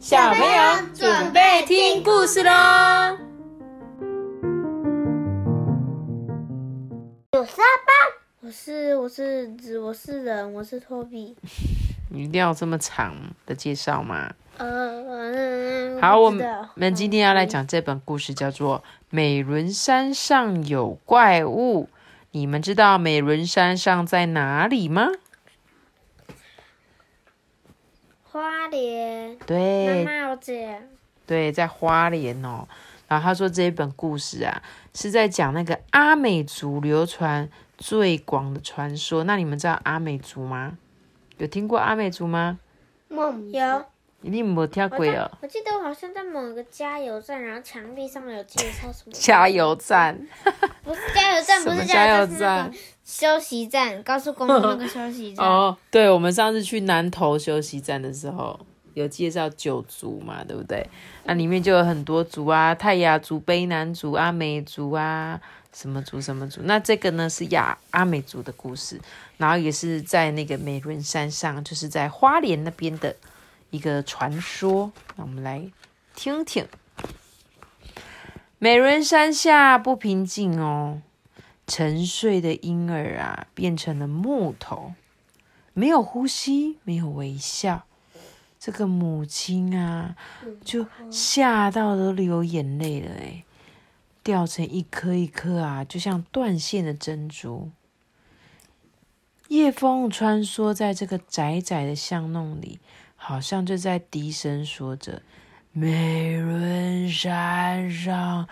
[0.00, 2.50] 小朋友准备听故事喽！
[7.32, 7.92] 我是阿爸，
[8.40, 11.36] 我是我是我是人，我是托比。
[12.08, 13.14] 你一定要这么长
[13.44, 14.32] 的介绍吗？
[14.56, 18.78] 呃，好，我们今天要来讲这本故事，叫做
[19.10, 21.84] 《美伦山上有怪物》。
[22.30, 25.08] 你们知道美伦山上在哪里吗？
[28.22, 29.36] 花莲。
[29.38, 30.80] 妈对妈，我姐。
[31.26, 32.66] 对，在花莲哦。
[33.08, 34.62] 然后他说这一本故事啊，
[34.94, 39.24] 是在讲那个阿美族流传最广的传说。
[39.24, 40.78] 那你们知道阿美族吗？
[41.38, 42.58] 有听过阿美族吗？
[43.08, 43.84] 梦有，
[44.20, 45.30] 你们没听我过哦在。
[45.42, 49.12] 我记得我好像在某个加油站，然后墙壁上面有介绍什么。
[49.12, 50.16] 加油站，
[50.90, 52.72] 不是加油站，不是加油站
[53.04, 55.46] 休息站，高速公路那个休息站。
[55.46, 58.58] 哦，对，我们上次去南投休息站的时候，
[58.94, 60.84] 有介绍九族嘛，对不对？
[61.24, 65.40] 那里面就有很多族啊，泰雅族、卑南族、阿美族啊，
[65.72, 66.60] 什么族什么族。
[66.64, 69.00] 那这个呢是亚阿美族的故事，
[69.38, 73.14] 然后也是在那个美仑山上，就是在花莲那边的
[73.70, 74.90] 一个传说。
[75.14, 75.62] 那我们来
[76.16, 76.66] 听听。
[78.62, 81.00] 美人山下不平静哦，
[81.66, 84.92] 沉睡的婴儿啊，变成了木头，
[85.72, 87.86] 没有呼吸，没有微笑。
[88.58, 90.14] 这个母亲啊，
[90.62, 93.44] 就吓到都流眼泪了，诶，
[94.22, 97.70] 掉成一颗一颗啊，就像断线的珍珠。
[99.48, 102.78] 夜风穿梭在这个窄窄的巷弄里，
[103.16, 105.22] 好像就在低声说着
[105.72, 108.48] ：“美人山上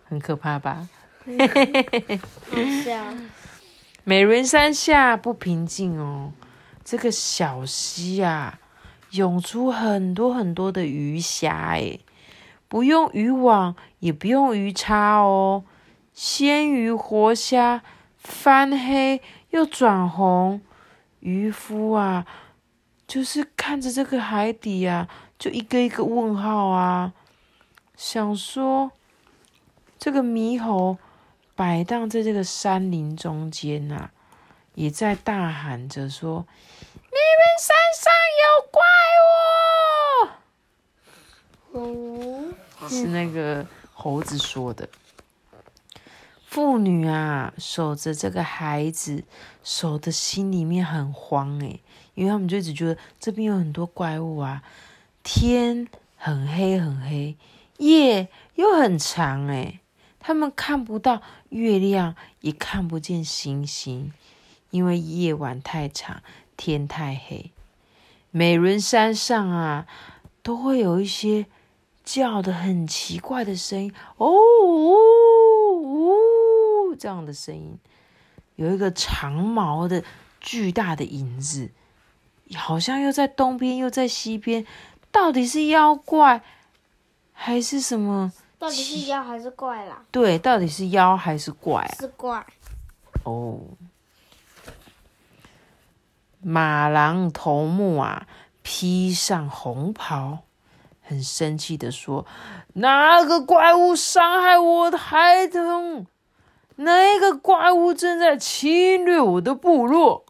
[0.10, 0.88] 很可怕吧？
[4.06, 6.32] 美人山下不平静哦，
[6.86, 8.58] 这个小溪啊，
[9.12, 12.00] 涌出很多很多的鱼虾，诶，
[12.70, 15.66] 不用渔网，也不用鱼叉哦，
[16.14, 17.84] 鲜鱼活虾
[18.18, 20.62] 翻黑又转红，
[21.20, 22.26] 渔夫啊，
[23.08, 25.08] 就是看着这个海底啊，
[25.40, 27.14] 就一个一个问号啊，
[27.96, 28.92] 想说
[29.98, 30.98] 这个猕猴。
[31.56, 34.12] 摆荡在这个山林中间呐、
[34.76, 36.46] 也在大喊着说
[36.94, 38.14] ：“你们山上
[38.44, 38.84] 有怪
[41.74, 41.82] 物！”
[42.80, 44.88] 哦，是那个猴子说的。
[46.58, 49.24] 妇女啊，守着这个孩子，
[49.64, 51.82] 守的心里面很慌诶，
[52.16, 54.64] 因为他们就一直觉得这边有很多怪物啊，
[55.22, 57.38] 天很黑很黑，
[57.78, 59.82] 夜又很长诶，
[60.20, 64.12] 他们看不到月亮，也看不见星星，
[64.72, 66.24] 因为夜晚太长，
[66.58, 67.52] 天太黑。
[68.32, 69.86] 美仑山上啊，
[70.42, 71.46] 都会有一些
[72.04, 74.36] 叫的很奇怪的声音，哦
[76.98, 77.78] 这样的声音。
[78.56, 80.04] 有一个长毛的
[80.42, 81.70] 巨大的影子，
[82.56, 84.66] 好像又在东边又在西边，
[85.12, 86.42] 到底是妖怪
[87.32, 88.34] 还是什么？
[88.58, 90.04] 到底是妖还是怪啦？
[90.10, 91.96] 对，到底是妖还是怪啊？
[92.00, 92.44] 是怪。
[93.24, 93.60] 哦，
[96.42, 98.26] 马郎头目啊，
[98.64, 100.40] 披上红袍，
[101.04, 102.26] 很生气的说
[102.74, 106.08] ：“哪个怪物伤害我的孩童？
[106.78, 110.26] 那个怪物正在侵略我的部落？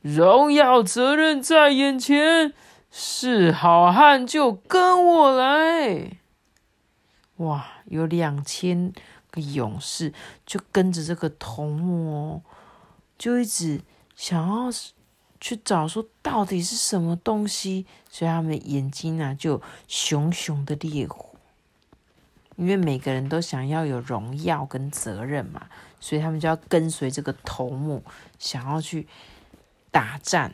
[0.00, 2.52] 荣耀责任在眼前，
[2.90, 6.18] 是好汉就跟我来！”
[7.38, 8.92] 哇，有两千
[9.30, 10.12] 个勇士
[10.46, 12.42] 就跟着这个头目哦，
[13.18, 13.80] 就一直
[14.14, 14.70] 想要
[15.40, 21.33] 去找说到底是什么东西，所以他们眼睛啊就熊熊的烈火，
[22.56, 25.62] 因为每个人都想要有荣耀跟责任嘛，
[26.00, 28.02] 所以他们就要跟随这个头目，
[28.38, 29.06] 想要去
[29.90, 30.52] 打战。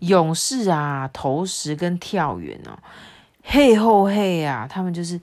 [0.00, 2.78] 勇士啊，投石跟跳远哦，
[3.42, 5.20] 嘿吼嘿啊，他们就是。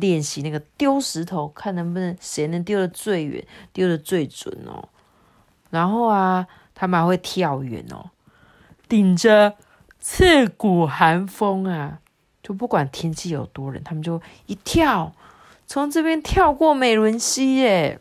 [0.00, 4.88] 练习那个丢石头，看能不能谁能丢的最远，丢的最准哦。
[5.68, 8.08] 然后啊，他们还会跳远哦，
[8.88, 9.54] 顶着
[10.00, 11.98] 刺骨寒风啊，
[12.42, 15.14] 就不管天气有多冷，他们就一跳，
[15.72, 17.98] 从这边跳过美伦溪耶。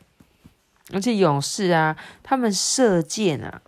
[0.91, 3.61] 而且勇士啊，他们射箭啊，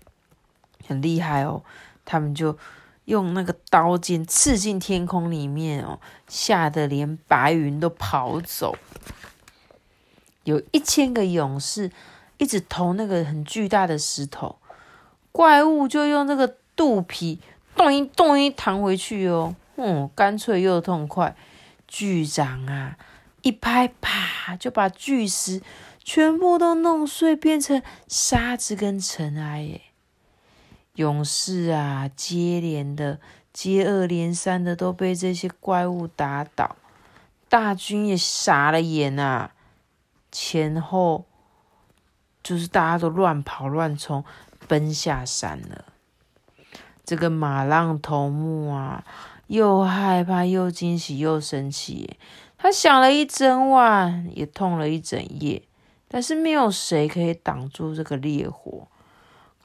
[0.85, 1.63] 很厉害哦，
[2.03, 2.57] 他们就。
[3.05, 8.77] 用那个刀尖刺进天空里面哦，吓得连白云都跑走。
[10.45, 11.91] 有一千个勇士
[12.37, 14.57] 一直投那个很巨大的石头，
[15.33, 17.41] 怪物就用那个肚皮
[17.75, 21.35] 咚一咚一弹回去哦，嗯，干脆又痛快。
[21.85, 22.95] 巨掌啊，
[23.43, 25.61] 一拍啪就把巨石
[26.03, 29.81] 全部都弄碎，变成沙子跟尘埃耶。
[30.95, 33.19] 勇士啊，接连的、
[33.51, 36.75] 接二连三的都被这些怪物打倒，
[37.49, 39.51] 大军也傻了眼啊，
[40.31, 41.25] 前后
[42.41, 44.23] 就是大家都乱跑乱冲，
[44.67, 45.85] 奔下山了。
[47.03, 49.03] 这个马浪头目啊，
[49.47, 52.17] 又害怕又惊喜又生气，
[52.63, 55.61] 他想了一整晚，也痛了一整夜，
[56.07, 58.87] 但是没有谁可以挡住这个烈火。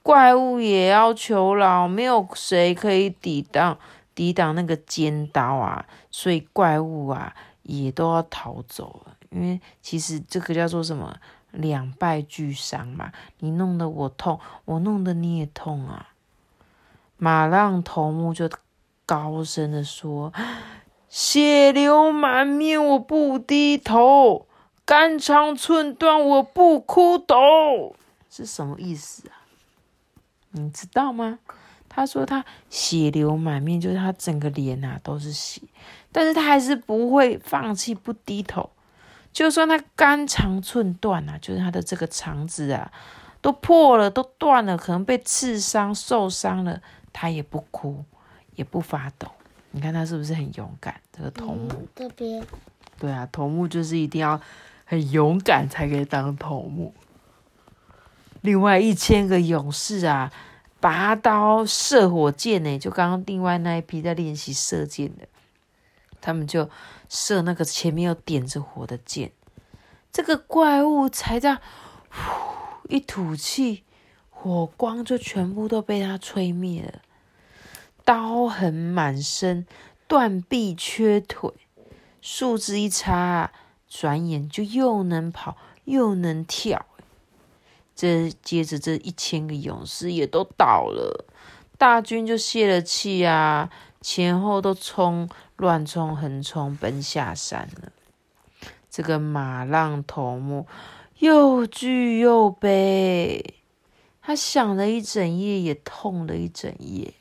[0.02, 3.78] 怪物也要求饶，没有谁可以抵挡
[4.16, 9.14] 抵挡那个尖刀啊，所以怪物啊也都要逃走了。
[9.30, 11.16] 因为其实这个叫做什么
[11.52, 16.08] 两败俱伤嘛，你弄得我痛，我弄得你也痛啊。
[17.16, 18.50] 马浪头目就
[19.06, 20.32] 高声的说
[21.08, 24.46] ：“血流满面，我不低头；
[24.84, 27.94] 肝肠寸断，我不哭斗。”
[28.30, 29.42] 是什么意思啊？
[30.50, 31.38] 你知道吗？
[31.88, 35.62] 他说他血流满面，就是他整个脸啊都是血，
[36.12, 38.70] 但是他还是不会放弃，不低头。
[39.32, 42.92] 就算他肝肠寸断啊，就是他的这个肠子啊
[43.40, 46.80] 都破了，都断了，可能被刺伤、受伤了，
[47.12, 48.04] 他也不哭，
[48.54, 49.28] 也不发抖。
[49.78, 51.00] 你看他是不是很勇敢？
[51.12, 52.44] 这个头目，这边
[52.98, 54.40] 对啊，头目就是一定要
[54.84, 56.92] 很勇敢才可以当头目。
[58.40, 60.32] 另外一千个勇士啊，
[60.80, 65.28] 拔刀射火箭呢，就刚刚另外那一批在练习射箭的，
[66.20, 66.68] 他们就
[67.08, 69.30] 射那个前面有点着火的箭。
[70.10, 73.84] 这个怪物才在呼一吐气，
[74.28, 77.00] 火光就全部都被他吹灭了，
[78.08, 79.66] 刀痕满身，
[80.06, 81.52] 断臂缺腿，
[82.22, 83.52] 树枝一插，
[83.86, 86.86] 转眼就又能跑又能跳。
[87.94, 91.26] 这接着，这一千个勇士也都倒了，
[91.76, 93.68] 大军就泄了气啊，
[94.00, 95.28] 前后都冲，
[95.58, 97.92] 乱冲横冲，奔下山了。
[98.88, 100.66] 这个马浪头目
[101.18, 103.56] 又惧又悲，
[104.22, 107.12] 他想了一整夜，也痛了一整夜。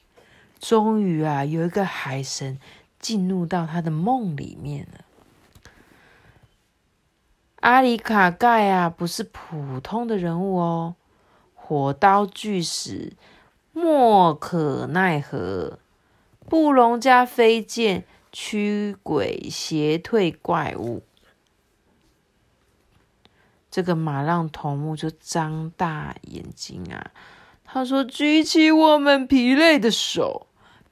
[0.59, 2.59] 终于啊，有一个海神
[2.99, 5.05] 进入到他的梦里面了。
[7.61, 10.95] 阿里卡盖啊，不是普通的人物哦，
[11.53, 13.13] 火刀巨石，
[13.73, 15.79] 莫可奈何，
[16.47, 21.03] 布隆加飞剑，驱鬼邪退怪物。
[23.69, 27.11] 这个马浪头目就张大眼睛啊，
[27.63, 30.46] 他说：“举起我们疲累的手，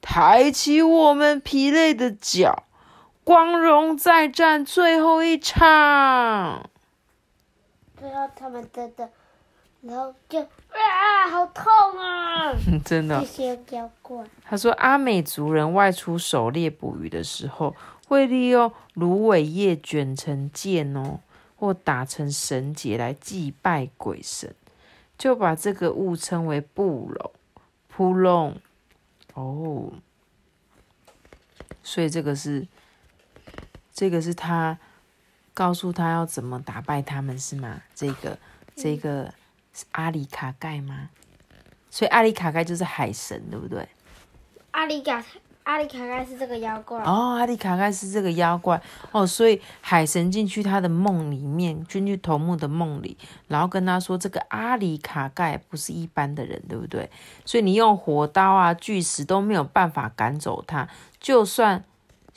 [0.08, 2.62] 抬起我们疲累的脚。”
[3.24, 6.70] 光荣再战最后一场，
[7.98, 9.10] 最后他们真的，
[9.80, 11.64] 然后就啊，好痛
[11.98, 12.54] 啊！
[12.86, 13.20] 真的。
[14.44, 17.74] 他说，阿美族人外出狩猎捕鱼的时候，
[18.06, 21.18] 会利用芦苇叶卷成剑哦，
[21.56, 24.54] 或打成绳结来祭拜鬼神，
[25.18, 27.32] 就把这个物称为布龙，
[27.88, 28.54] 扑龙。
[29.34, 29.90] 哦，
[31.86, 32.66] 所以这个是。
[33.98, 34.78] 这个是他
[35.54, 37.80] 告诉他要怎么打败他们，是吗？
[37.94, 38.38] 这个
[38.74, 39.32] 这个
[39.72, 41.08] 是阿里卡盖吗？
[41.88, 43.88] 所以阿里卡盖就是海神，对不对？
[44.72, 45.24] 阿里卡
[45.66, 48.80] 阿里卡盖是这个妖怪哦，阿里卡盖是这个妖怪
[49.10, 53.16] 哦，所以海神进去他的梦里面，进去头目的梦里，
[53.48, 57.10] 然后跟他说，这个阿里卡盖不是一般的人，对不对？
[57.44, 60.88] 所以你用火刀啊、巨石都没有办法赶走他，
[61.20, 61.84] 就算。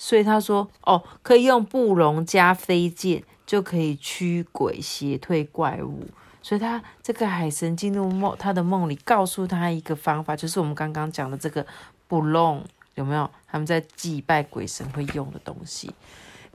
[0.01, 6.07] 所以他说：“哦，可以用布隆加飞剑，就可以驱鬼邪退怪物。”
[6.41, 11.67] 所以他这个海神进入梦，他的梦里告诉他一个方法，就是我们刚刚讲的这个
[12.07, 12.63] 布隆，
[12.99, 13.29] 有没有？
[13.47, 15.95] 他们在祭拜鬼神会用的东西。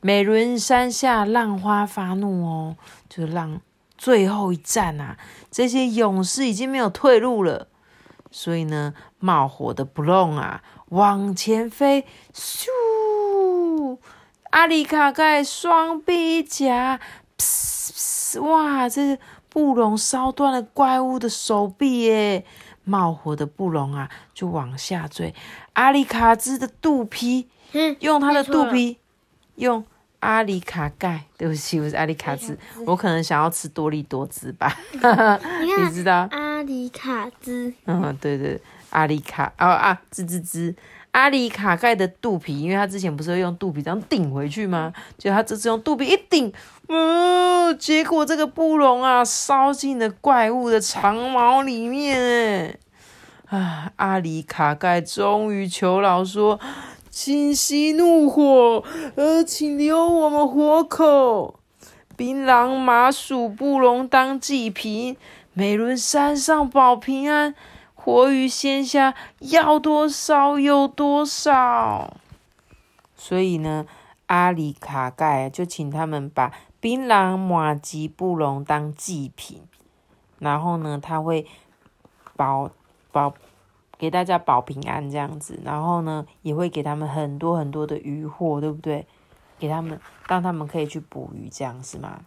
[0.02, 2.76] 美伦山下浪花发怒哦，
[3.08, 3.62] 就是浪
[3.96, 5.16] 最后一战啊！
[5.50, 7.68] 这些勇士已经没有退路了，
[8.30, 12.68] 所以呢，冒火的布隆啊，往前飞，咻！
[14.50, 17.00] 阿里卡盖双臂一夹，
[18.42, 18.86] 哇！
[18.86, 22.44] 这布隆烧断了怪物的手臂耶！
[22.84, 25.34] 冒火的布隆啊，就往下坠。
[25.74, 27.48] 阿里卡兹的肚皮，
[28.00, 28.98] 用他的肚皮，
[29.56, 29.84] 用
[30.20, 34.74] 阿里卡盖，对不起，我是阿里卡兹，我可能想要吃多利多滋吧？
[35.62, 36.26] 你知道？
[36.30, 40.74] 阿里卡兹，嗯，对对，阿里卡啊啊，滋滋滋，
[41.10, 44.92] 阿里卡盖的肚皮，因为他之前不是会用肚皮这样顶回去吗？
[45.18, 46.52] 就他这次用肚皮一顶，
[46.88, 52.78] 嗯，结果这个布隆啊烧进了怪物的长毛里面，哎，
[53.48, 56.58] 啊，阿里卡盖终于求饶说
[57.10, 58.82] ：“请息怒火，
[59.16, 61.60] 呃，请留我们活口。
[62.16, 65.16] 槟榔麻薯布隆当祭品。”
[65.56, 67.54] 美伦山上保平安，
[67.94, 72.16] 活鱼鲜虾要多少有多少。
[73.14, 73.86] 所以呢，
[74.26, 79.62] 阿里卡盖就请他们把槟榔、马吉、布隆当祭品，
[80.40, 81.46] 然后呢，他会
[82.34, 82.68] 保
[83.14, 83.32] 保
[83.96, 89.06] 给大家保平安这样子，然后呢，也会给他们很多很多的渔获，对不对？
[89.56, 92.22] 给他们让他们可以去捕鱼，这样是吗？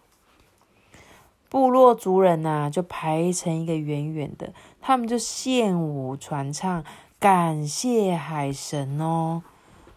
[1.50, 6.82] 部落族人呐，就排成一个圆圆的，他们就献舞传唱，
[7.20, 9.42] 感谢海神哦。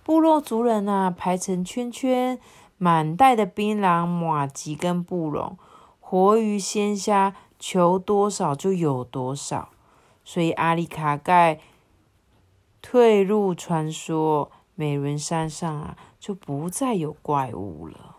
[0.04, 2.38] 部落族人呐，排成圈圈，
[2.78, 5.58] 满袋的槟榔、马吉跟布隆，
[6.02, 9.70] 活鱼鲜虾，求多少就有多少。
[10.32, 11.60] 所以阿里卡盖
[12.82, 18.16] 退入传说，美伦山上啊，就不再有怪物了。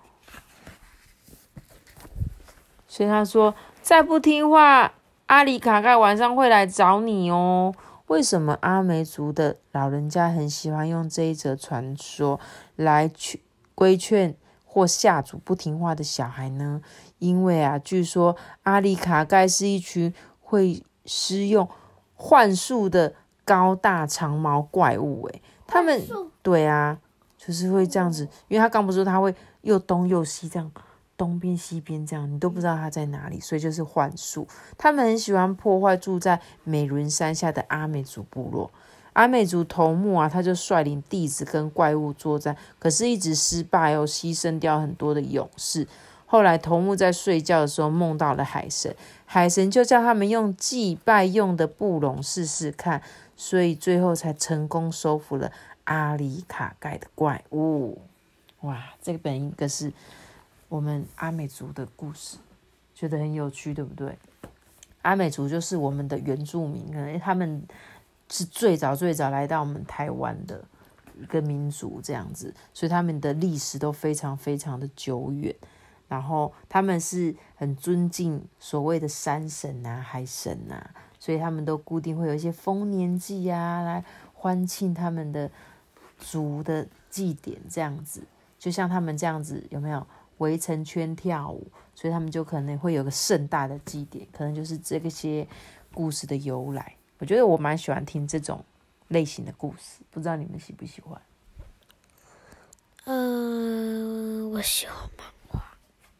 [2.86, 4.92] 所以他说：“再不听话，
[5.28, 7.74] 阿里卡盖晚上会来找你哦。”
[8.08, 12.38] 为什么阿美族的老人家很喜欢用这一则传说
[12.76, 13.40] 来去
[13.74, 16.82] 规劝或吓阻不听话的小孩呢？
[17.18, 21.66] 因为啊，据说阿里卡盖是一群会施用
[22.22, 23.12] 幻术的
[23.44, 25.26] 高大长毛怪物。
[25.26, 26.00] 诶，他们
[26.40, 26.96] 对啊，
[27.36, 30.70] 就是会这样子，因为他刚不是说他会又东又西这样。
[31.14, 34.46] 东边西边这样，你都不知道他在哪里，所以就是幻术。
[34.76, 38.68] 他们很喜欢破坏住在美伦山下的阿美族部落。
[39.12, 45.86] 阿美族头目啊，他就率领弟子跟怪物作战，可是一直失败哦，牺牲掉很多的勇士。
[46.26, 48.96] 后来头目在睡觉的时候梦到了海神，
[49.32, 53.02] 海神就叫他们用祭拜用的布隆试试看，
[53.34, 55.50] 所以最后才成功收服了
[55.84, 58.02] 阿里卡盖的怪物。
[58.60, 59.90] 哇，这个本应该是。
[60.68, 62.36] 我们阿美族的故事，
[62.94, 64.18] 觉得很有趣，对不对？
[65.00, 67.62] 阿美族就是我们的原住民，可能他们
[68.28, 70.62] 是最早最早来到我们台湾的
[71.18, 75.54] 一个民族，这样子，所以他们的历史都非常非常的久远。
[76.12, 84.04] 然后他们是很尊敬所谓的山神啊、海神啊，所以他们都固定会有一些丰年祭啊，来
[84.34, 85.50] 欢庆他们的
[86.18, 88.22] 族的祭典，这样子，
[88.58, 90.06] 就像他们这样子，有没有？
[90.38, 95.46] 围成圈跳舞，所以他们就可能会有个盛大的祭典，可能就是这个些
[95.94, 96.96] 故事的由来。
[97.18, 98.62] 我觉得我蛮喜欢听这种
[99.08, 101.22] 类型的故事，不知道你们喜不喜欢？
[103.04, 105.32] 嗯，我喜欢吧。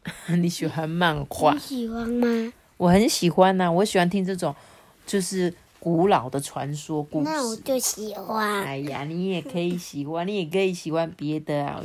[0.39, 1.53] 你喜欢漫画？
[1.53, 2.53] 你喜欢吗？
[2.77, 4.53] 我很喜欢呐，我喜欢听这种
[5.05, 7.29] 就是古老的传说故事。
[7.29, 8.63] 那我就喜欢。
[8.63, 11.81] 哎呀，你也可以喜欢，你也可以喜欢别的啊，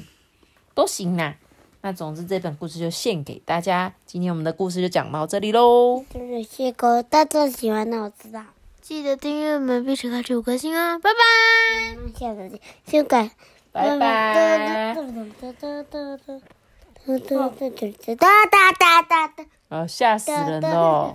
[0.75, 1.35] 都行呐。
[1.81, 3.95] 那总之，这本故事就献给大家。
[4.05, 6.05] 今天我们的故事就讲到这里喽。
[6.13, 8.43] 谢谢各大家喜欢的，我知道。
[8.81, 10.99] 记得订阅我们，并且开启五颗星哦！
[10.99, 12.19] 拜拜。
[12.19, 13.31] 下次见，修改。
[13.71, 14.97] 拜拜。
[17.09, 19.87] 哒哒哒哒哒哒哒哒啊！
[19.87, 21.15] 吓死人了。